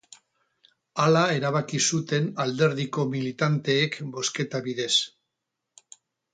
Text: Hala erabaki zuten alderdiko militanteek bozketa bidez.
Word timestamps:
Hala 1.03 1.21
erabaki 1.39 1.81
zuten 1.91 2.31
alderdiko 2.45 3.07
militanteek 3.13 4.01
bozketa 4.17 4.65
bidez. 4.71 4.93